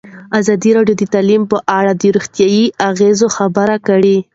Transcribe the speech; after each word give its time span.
ازادي 0.39 0.69
راډیو 0.77 0.95
د 0.99 1.03
تعلیم 1.13 1.43
په 1.51 1.57
اړه 1.77 1.91
د 2.01 2.03
روغتیایي 2.15 2.65
اغېزو 2.89 3.27
خبره 3.37 3.75
کړې. 3.87 4.17